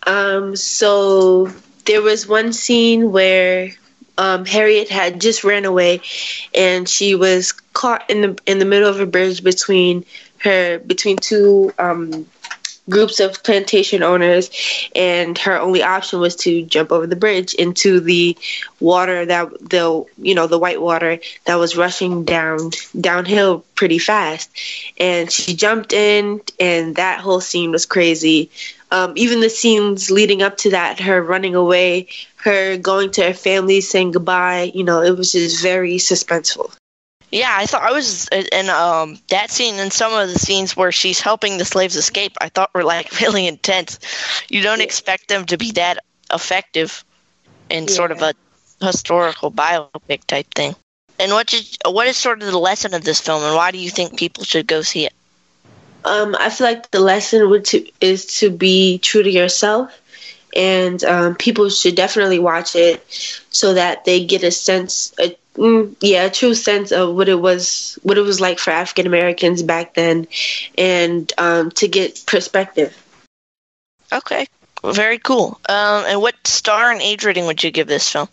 [0.07, 1.51] Um, so
[1.87, 3.71] there was one scene where
[4.19, 6.01] um, Harriet had just ran away,
[6.55, 10.05] and she was caught in the in the middle of a bridge between
[10.39, 12.27] her between two um,
[12.89, 14.51] groups of plantation owners,
[14.95, 18.37] and her only option was to jump over the bridge into the
[18.81, 24.51] water that the you know the white water that was rushing down downhill pretty fast,
[24.99, 28.51] and she jumped in, and that whole scene was crazy.
[28.93, 33.33] Um, even the scenes leading up to that, her running away, her going to her
[33.33, 36.77] family, saying goodbye, you know, it was just very suspenseful.
[37.31, 40.93] Yeah, I thought I was, in um, that scene and some of the scenes where
[40.93, 43.99] she's helping the slaves escape, I thought were like really intense.
[44.51, 47.03] You don't expect them to be that effective
[47.71, 48.35] in sort of a
[48.83, 50.77] historical biopic type thing.
[51.19, 53.79] And what did, what is sort of the lesson of this film, and why do
[53.79, 55.15] you think people should go see it?
[56.05, 59.99] Um, I feel like the lesson would to, is to be true to yourself,
[60.55, 63.05] and um, people should definitely watch it
[63.51, 67.41] so that they get a sense, a, mm, yeah, a true sense of what it
[67.41, 70.27] was, what it was like for African Americans back then,
[70.77, 72.97] and um, to get perspective.
[74.13, 74.47] Okay,
[74.85, 75.61] very cool.
[75.69, 78.29] Um, and what star and age rating would you give this film?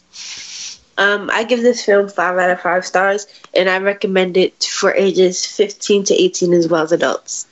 [0.99, 4.93] Um, I give this film five out of five stars, and I recommend it for
[4.93, 7.47] ages 15 to 18 as well as adults.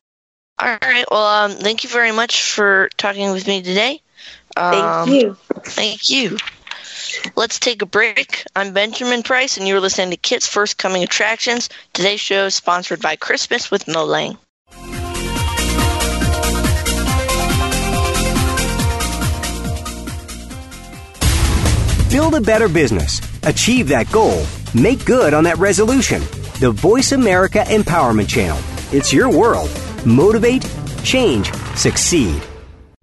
[0.59, 1.05] All right.
[1.11, 4.01] Well, um, thank you very much for talking with me today.
[4.55, 5.37] Thank Um, you.
[5.63, 6.37] Thank you.
[7.35, 8.43] Let's take a break.
[8.55, 11.69] I'm Benjamin Price, and you're listening to Kids First Coming Attractions.
[11.93, 14.37] Today's show is sponsored by Christmas with Molang.
[22.09, 23.19] Build a better business.
[23.43, 24.43] Achieve that goal.
[24.73, 26.21] Make good on that resolution.
[26.59, 28.57] The Voice America Empowerment Channel.
[28.91, 29.69] It's your world.
[30.05, 30.65] Motivate,
[31.03, 32.41] change, succeed.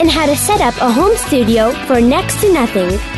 [0.00, 3.17] and how to set up a home studio for next to nothing.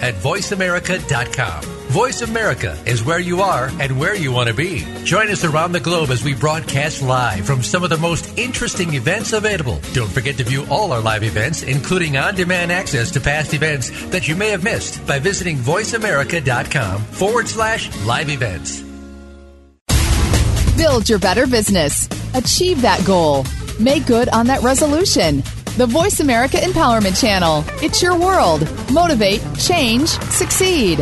[0.00, 1.62] at voiceamerica.com.
[1.92, 4.86] Voice America is where you are and where you want to be.
[5.04, 8.94] Join us around the globe as we broadcast live from some of the most interesting
[8.94, 9.78] events available.
[9.92, 13.90] Don't forget to view all our live events, including on demand access to past events
[14.06, 18.82] that you may have missed by visiting voiceamerica.com forward slash live events.
[20.76, 22.08] Build your better business.
[22.34, 23.44] Achieve that goal.
[23.78, 25.42] Make good on that resolution.
[25.78, 27.64] The Voice America Empowerment Channel.
[27.82, 28.68] It's your world.
[28.92, 30.98] Motivate, change, succeed.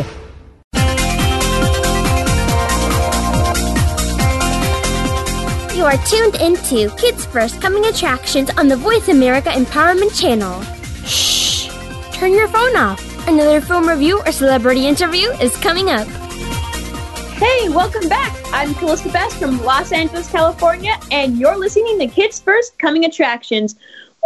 [5.75, 10.61] You are tuned into Kids First Coming Attractions on the Voice America Empowerment Channel.
[11.05, 11.69] Shh!
[12.13, 13.27] Turn your phone off.
[13.27, 16.07] Another film review or celebrity interview is coming up.
[16.07, 18.37] Hey, welcome back.
[18.53, 23.75] I'm Calista Best from Los Angeles, California, and you're listening to Kids First Coming Attractions.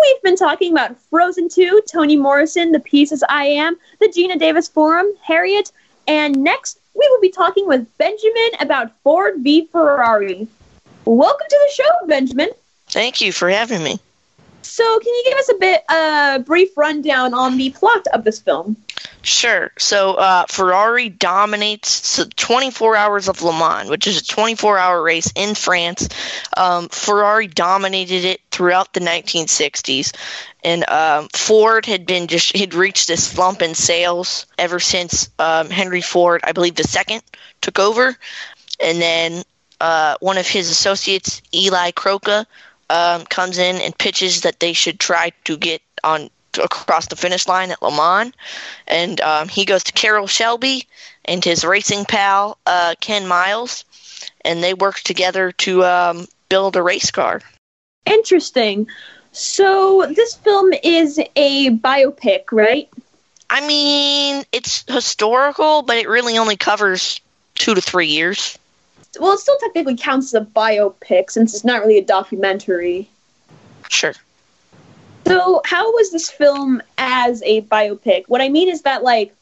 [0.01, 4.67] We've been talking about Frozen 2, Toni Morrison, The Pieces I Am, the Geena Davis
[4.67, 5.71] Forum, Harriet,
[6.07, 10.47] and next we will be talking with Benjamin about Ford v Ferrari.
[11.05, 12.49] Welcome to the show, Benjamin.
[12.87, 13.99] Thank you for having me.
[14.63, 18.23] So, can you give us a bit a uh, brief rundown on the plot of
[18.23, 18.75] this film?
[19.21, 19.71] Sure.
[19.79, 25.31] So uh, Ferrari dominates 24 hours of Le Mans, which is a 24 hour race
[25.35, 26.07] in France.
[26.55, 30.15] Um, Ferrari dominated it throughout the 1960s.
[30.63, 35.69] And um, Ford had been just had reached this slump in sales ever since um,
[35.69, 37.23] Henry Ford, I believe the second,
[37.61, 38.15] took over.
[38.79, 39.43] And then
[39.81, 42.45] uh, one of his associates, Lee Iacocca,
[42.89, 47.47] um, comes in and pitches that they should try to get on across the finish
[47.47, 48.33] line at Le Mans,
[48.87, 50.87] and um, he goes to Carroll Shelby
[51.25, 53.85] and his racing pal uh, Ken Miles,
[54.41, 57.41] and they work together to um, build a race car.
[58.05, 58.87] Interesting.
[59.31, 62.87] So this film is a biopic, right?
[63.49, 67.19] I mean, it's historical, but it really only covers
[67.55, 68.57] two to three years.
[69.19, 73.09] Well, it still technically counts as a biopic since it's not really a documentary.
[73.89, 74.13] Sure.
[75.27, 78.25] So, how was this film as a biopic?
[78.27, 79.33] What I mean is that, like,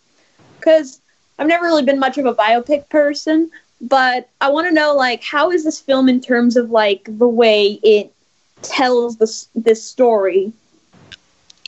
[0.59, 1.01] because
[1.37, 5.23] I've never really been much of a biopic person, but I want to know, like,
[5.23, 8.13] how is this film in terms of like the way it
[8.61, 10.53] tells this this story?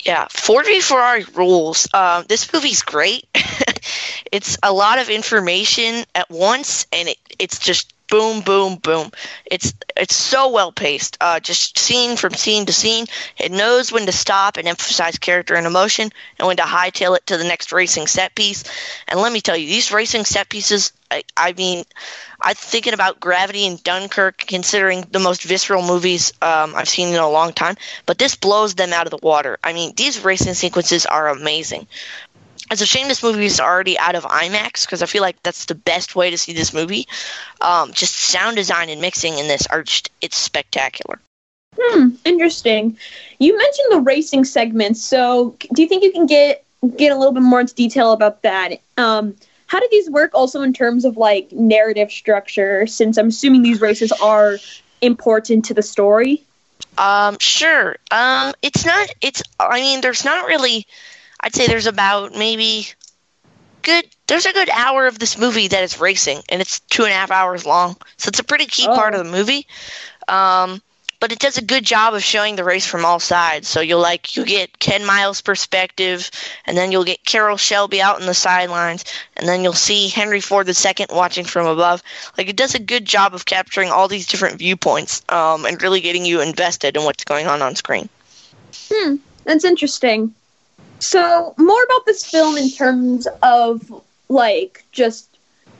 [0.06, 1.88] Yeah, Ford v Ferrari rules.
[1.94, 3.28] Um, this movie's great.
[4.32, 9.12] it's a lot of information at once, and it, it's just boom, boom, boom.
[9.46, 11.18] It's it's so well paced.
[11.20, 13.06] Uh, just scene from scene to scene,
[13.38, 17.26] it knows when to stop and emphasize character and emotion, and when to hightail it
[17.28, 18.64] to the next racing set piece.
[19.08, 20.92] And let me tell you, these racing set pieces.
[21.12, 21.86] I, I mean,
[22.42, 27.20] I'm thinking about Gravity and Dunkirk, considering the most visceral movies um, I've seen in
[27.20, 27.76] a long time.
[28.08, 29.60] But this blows them out of the water.
[29.64, 31.88] I mean, these racing sequences are amazing
[32.72, 35.66] it's a shame this movie is already out of IMAX because I feel like that's
[35.66, 37.08] the best way to see this movie.
[37.62, 41.20] Um, just sound design and mixing in this are just it's spectacular.
[41.78, 42.98] Hmm, interesting.
[43.40, 46.64] You mentioned the racing segments, so do you think you can get
[46.98, 48.80] get a little bit more into detail about that?
[48.98, 49.36] Um,
[49.68, 52.88] how do these work also in terms of like narrative structure?
[52.88, 54.58] Since I'm assuming these races are
[55.02, 56.44] important to the story.
[56.98, 57.98] Um, sure.
[58.12, 59.10] Um, it's not.
[59.22, 59.44] It's.
[59.60, 60.88] I mean, there's not really
[61.46, 62.88] I'd say there's about maybe
[63.82, 67.12] good there's a good hour of this movie that is racing and it's two and
[67.12, 68.96] a half hours long so it's a pretty key oh.
[68.96, 69.68] part of the movie
[70.28, 70.82] um,
[71.20, 73.68] but it does a good job of showing the race from all sides.
[73.68, 76.30] So you'll like you get Ken Miles' perspective,
[76.66, 80.42] and then you'll get Carroll Shelby out in the sidelines, and then you'll see Henry
[80.42, 82.04] Ford II watching from above.
[82.38, 86.02] Like it does a good job of capturing all these different viewpoints, um, and really
[86.02, 88.10] getting you invested in what's going on on screen.
[88.92, 89.16] Hmm,
[89.46, 90.34] that's interesting.
[91.06, 95.36] So more about this film in terms of like just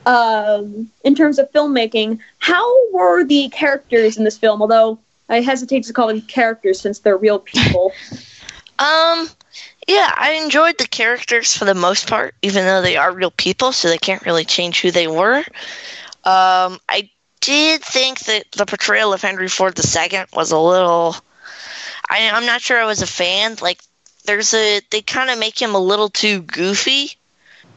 [0.06, 2.20] um, in terms of filmmaking.
[2.38, 4.62] How were the characters in this film?
[4.62, 4.98] Although
[5.28, 7.92] I hesitate to call them characters since they're real people.
[8.78, 9.26] Um,
[9.88, 13.72] yeah, I enjoyed the characters for the most part, even though they are real people,
[13.72, 15.38] so they can't really change who they were.
[16.24, 17.08] Um, I
[17.40, 21.16] did think that the portrayal of Henry Ford II was a little.
[22.06, 23.56] I, I'm not sure I was a fan.
[23.62, 23.80] Like,
[24.26, 27.12] there's a they kind of make him a little too goofy.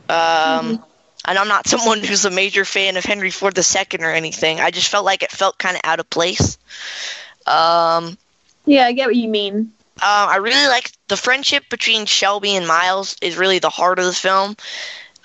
[0.10, 0.84] Um, mm-hmm.
[1.26, 4.60] and I'm not someone who's a major fan of Henry Ford II or anything.
[4.60, 6.58] I just felt like it felt kind of out of place.
[7.46, 8.18] Um,
[8.66, 9.72] yeah, I get what you mean.
[10.02, 14.06] Uh, I really like the friendship between Shelby and Miles is really the heart of
[14.06, 14.56] the film.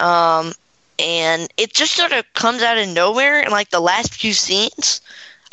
[0.01, 0.53] Um,
[0.99, 5.01] and it just sort of comes out of nowhere in like the last few scenes,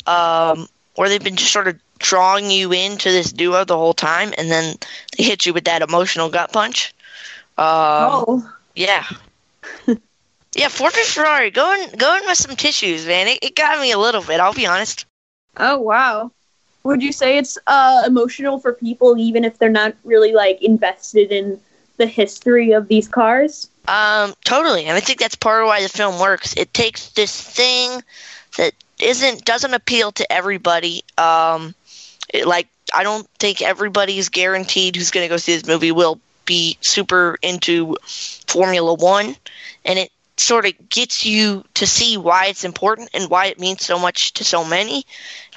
[0.06, 4.32] um, where they've been just sort of drawing you into this duo the whole time,
[4.36, 4.76] and then
[5.16, 6.94] they hit you with that emotional gut punch.
[7.58, 9.06] Um, oh, yeah,
[10.54, 10.68] yeah.
[10.68, 13.28] Ford Ferrari, going going with some tissues, man.
[13.28, 14.40] It, it got me a little bit.
[14.40, 15.06] I'll be honest.
[15.56, 16.30] Oh wow.
[16.84, 21.30] Would you say it's uh, emotional for people even if they're not really like invested
[21.30, 21.60] in
[21.96, 23.70] the history of these cars?
[23.86, 24.86] Um, totally.
[24.86, 26.54] And I think that's part of why the film works.
[26.56, 28.02] It takes this thing
[28.56, 31.02] that isn't doesn't appeal to everybody.
[31.18, 31.74] Um,
[32.32, 36.20] it, like I don't think everybody's guaranteed who's going to go see this movie will
[36.44, 37.96] be super into
[38.46, 39.36] Formula One,
[39.84, 43.84] and it sort of gets you to see why it's important and why it means
[43.84, 45.04] so much to so many.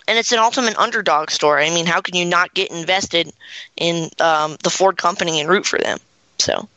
[0.08, 1.66] And it's an ultimate underdog story.
[1.66, 3.32] I mean, how can you not get invested
[3.76, 5.98] in um, the Ford company and root for them?
[6.38, 6.68] So.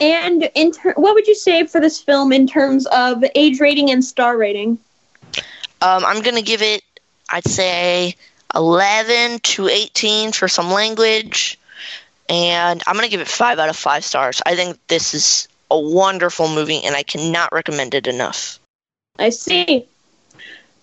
[0.00, 3.90] And in ter- what would you say for this film in terms of age rating
[3.90, 4.78] and star rating?
[5.82, 6.82] Um, I'm going to give it,
[7.30, 8.14] I'd say,
[8.54, 11.58] 11 to 18 for some language.
[12.28, 14.42] And I'm going to give it 5 out of 5 stars.
[14.44, 18.58] I think this is a wonderful movie, and I cannot recommend it enough.
[19.18, 19.86] I see.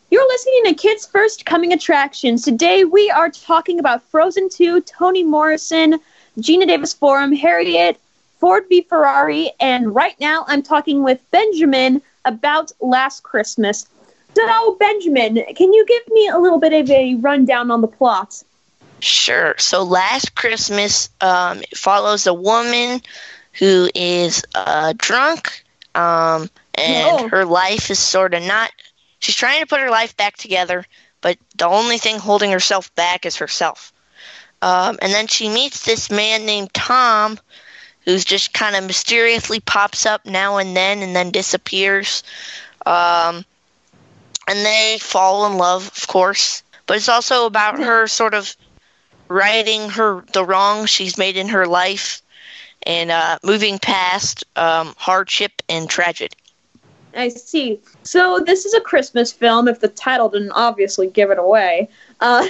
[0.10, 2.44] You're listening to Kids First Coming Attractions.
[2.44, 6.00] Today we are talking about Frozen 2, Toni Morrison,
[6.38, 8.00] Geena Davis Forum, Harriet,
[8.40, 13.88] Ford v Ferrari, and right now I'm talking with Benjamin about Last Christmas.
[14.36, 18.44] So, Benjamin, can you give me a little bit of a rundown on the plot?
[19.00, 19.56] Sure.
[19.58, 23.02] So, Last Christmas um, follows a woman
[23.54, 25.64] who is uh, drunk,
[25.94, 27.28] um, and oh.
[27.30, 28.72] her life is sort of not.
[29.20, 30.86] She's trying to put her life back together,
[31.22, 33.94] but the only thing holding herself back is herself.
[34.62, 37.38] Um, and then she meets this man named Tom,
[38.06, 42.24] who's just kind of mysteriously pops up now and then and then disappears.
[42.86, 43.46] Um,
[44.48, 46.64] and they fall in love, of course.
[46.86, 48.56] But it's also about her sort of
[49.30, 52.22] righting her the wrong she's made in her life
[52.86, 56.36] and uh, moving past um, hardship and tragedy.
[57.16, 57.80] I see.
[58.04, 59.68] So this is a Christmas film.
[59.68, 61.90] If the title didn't obviously give it away.
[62.20, 62.48] Uh,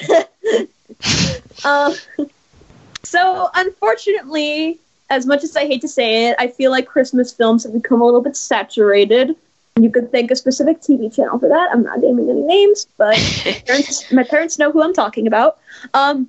[1.65, 1.93] uh,
[3.03, 4.79] so unfortunately,
[5.09, 8.01] as much as I hate to say it, I feel like Christmas films have become
[8.01, 9.35] a little bit saturated.
[9.79, 11.69] You could thank a specific TV channel for that.
[11.71, 15.57] I'm not naming any names, but my, parents, my parents know who I'm talking about.
[15.93, 16.27] Um,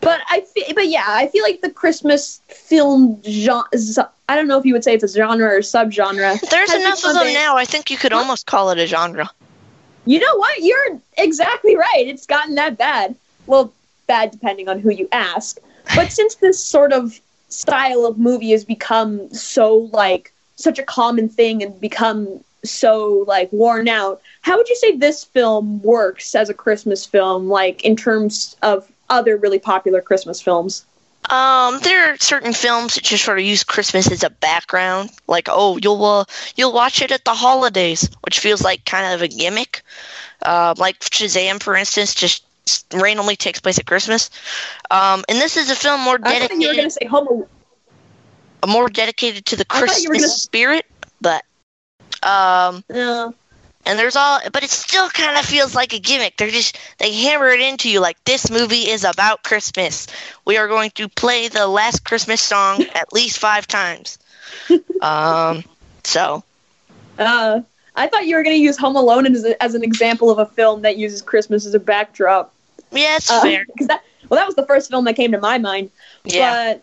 [0.00, 3.68] but I feel, but yeah, I feel like the Christmas film genre.
[4.28, 6.40] I don't know if you would say it's a genre or subgenre.
[6.50, 7.56] There's enough of them now.
[7.56, 9.30] I think you could almost call it a genre.
[10.06, 10.60] You know what?
[10.60, 12.06] You're exactly right.
[12.06, 13.16] It's gotten that bad.
[13.46, 13.72] Well,
[14.06, 15.58] bad depending on who you ask.
[15.94, 17.18] But since this sort of
[17.48, 23.52] style of movie has become so like such a common thing and become so like
[23.52, 24.20] worn out.
[24.42, 28.90] How would you say this film works as a Christmas film, like in terms of
[29.10, 30.84] other really popular Christmas films?
[31.30, 35.48] Um, there are certain films that just sort of use Christmas as a background, like
[35.50, 39.28] oh, you'll uh, you'll watch it at the holidays, which feels like kind of a
[39.28, 39.82] gimmick.
[40.42, 42.44] Uh, like Shazam, for instance, just
[42.92, 44.30] randomly takes place at Christmas.
[44.90, 46.44] Um, and this is a film more dedicated.
[46.44, 47.46] I thought you were going to say Home.
[48.66, 50.28] More dedicated to the Christmas gonna...
[50.28, 50.86] spirit,
[51.20, 51.44] but
[52.24, 53.30] um, yeah.
[53.86, 56.38] And there's all, but it still kind of feels like a gimmick.
[56.38, 60.06] They're just they hammer it into you like this movie is about Christmas.
[60.46, 64.18] We are going to play the last Christmas song at least five times.
[65.02, 65.64] Um,
[66.02, 66.42] so.
[67.18, 67.60] Uh,
[67.94, 70.38] I thought you were going to use Home Alone as, a, as an example of
[70.38, 72.52] a film that uses Christmas as a backdrop.
[72.90, 73.66] Yeah, it's Uh, fair.
[73.80, 75.90] that, well, that was the first film that came to my mind.
[76.24, 76.72] Yeah.
[76.74, 76.82] But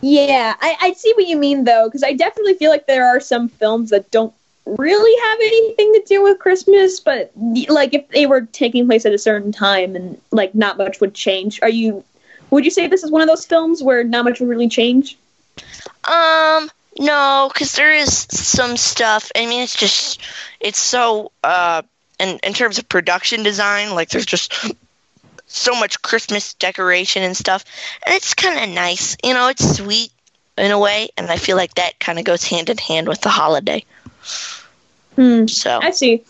[0.00, 3.20] yeah, I, I see what you mean though, because I definitely feel like there are
[3.20, 4.32] some films that don't
[4.64, 7.32] really have anything to do with Christmas, but
[7.68, 11.14] like if they were taking place at a certain time and like not much would
[11.14, 11.60] change.
[11.62, 12.04] Are you?
[12.50, 15.18] Would you say this is one of those films where not much would really change?
[16.04, 19.30] Um, no, because there is some stuff.
[19.36, 20.20] I mean, it's just
[20.60, 21.82] it's so uh,
[22.18, 24.52] in in terms of production design, like there's just
[25.48, 27.64] so much Christmas decoration and stuff,
[28.06, 29.16] and it's kind of nice.
[29.24, 30.12] You know, it's sweet
[30.56, 33.20] in a way, and I feel like that kind of goes hand in hand with
[33.20, 33.84] the holiday.
[35.16, 35.46] Hmm.
[35.46, 36.24] So I see.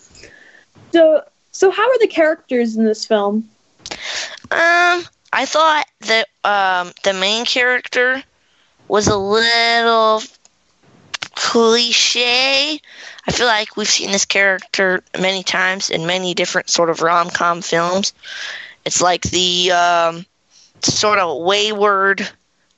[0.93, 3.49] So, so how are the characters in this film?
[4.51, 8.23] Um, I thought that um the main character
[8.87, 10.23] was a little
[11.35, 12.81] cliche.
[13.27, 17.31] I feel like we've seen this character many times in many different sort of rom
[17.31, 18.13] com films.
[18.89, 20.25] It's like the um,
[20.81, 22.27] sort of wayward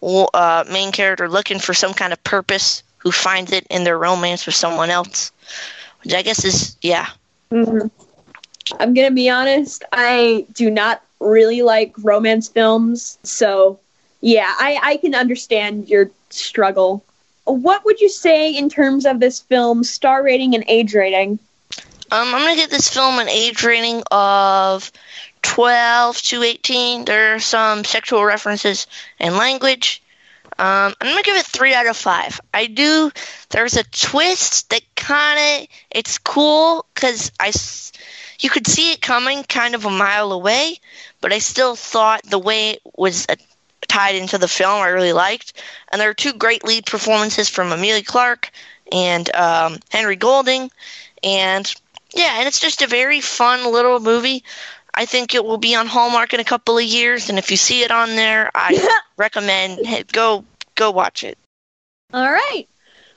[0.03, 4.45] uh, main character looking for some kind of purpose who finds it in their romance
[4.45, 5.31] with someone else,
[6.03, 7.07] which I guess is yeah.
[7.51, 7.87] hmm
[8.81, 9.85] I'm gonna be honest.
[9.93, 13.79] I do not really like romance films, so
[14.21, 17.05] yeah, I, I can understand your struggle.
[17.45, 21.39] What would you say in terms of this film star rating and age rating?
[22.11, 24.91] Um, I'm gonna give this film an age rating of
[25.43, 27.05] 12 to 18.
[27.05, 28.87] There are some sexual references
[29.19, 30.03] and language.
[30.59, 32.39] Um, I'm gonna give it three out of five.
[32.53, 33.11] I do.
[33.49, 37.53] There's a twist that kind of it's cool because I
[38.41, 40.79] you could see it coming kind of a mile away,
[41.21, 43.37] but I still thought the way it was uh,
[43.89, 45.55] tied into the film I really liked.
[45.91, 48.51] And there are two great lead performances from Emilia Clarke
[48.93, 50.71] and um, Henry Golding,
[51.23, 51.73] and
[52.15, 54.43] yeah, and it's just a very fun little movie.
[54.95, 57.57] I think it will be on Hallmark in a couple of years, and if you
[57.57, 61.39] see it on there, I recommend hey, go go watch it.
[62.13, 62.67] All right.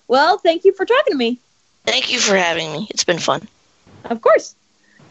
[0.07, 1.39] Well, thank you for talking to me.
[1.86, 2.88] Thank you for having me.
[2.89, 3.47] It's been fun.
[4.05, 4.55] Of course.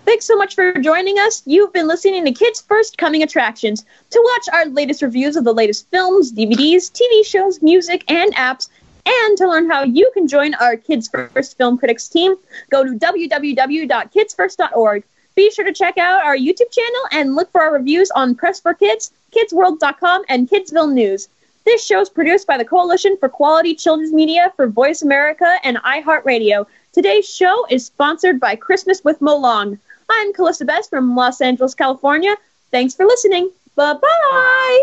[0.04, 1.42] Thanks so much for joining us.
[1.46, 3.86] You've been listening to Kids First Coming Attractions.
[4.10, 8.68] To watch our latest reviews of the latest films, DVDs, TV shows, music, and apps,
[9.06, 12.34] and to learn how you can join our Kids First Film Critics team,
[12.70, 15.04] go to www.kidsfirst.org.
[15.34, 18.60] Be sure to check out our YouTube channel and look for our reviews on Press
[18.60, 21.28] for Kids, KidsWorld.com, and Kidsville News.
[21.64, 25.76] This show is produced by the Coalition for Quality Children's Media for Voice America and
[25.78, 26.66] iHeartRadio.
[26.92, 29.78] Today's show is sponsored by Christmas with Molang.
[30.10, 32.36] I'm Calista Best from Los Angeles, California.
[32.70, 33.50] Thanks for listening.
[33.76, 34.82] Bye bye.